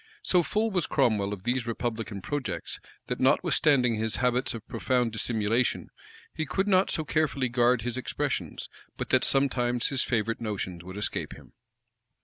[0.17, 5.11] [*] So full was Cromwell of these republican projects, that, notwithstanding his habits of profound
[5.11, 5.91] dissimulation,
[6.33, 8.67] he could not so carefully guard his expressions,
[8.97, 11.53] but that sometimes his favorite notions would escape him.